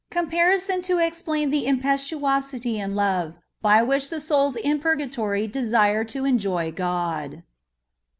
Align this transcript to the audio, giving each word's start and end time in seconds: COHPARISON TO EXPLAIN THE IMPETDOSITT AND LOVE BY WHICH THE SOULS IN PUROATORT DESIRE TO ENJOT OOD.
COHPARISON 0.09 0.81
TO 0.81 0.97
EXPLAIN 0.97 1.51
THE 1.51 1.67
IMPETDOSITT 1.67 2.65
AND 2.65 2.95
LOVE 2.95 3.35
BY 3.61 3.83
WHICH 3.83 4.09
THE 4.09 4.19
SOULS 4.19 4.55
IN 4.55 4.79
PUROATORT 4.79 5.45
DESIRE 5.51 6.03
TO 6.05 6.25
ENJOT 6.25 6.79
OOD. 6.79 7.43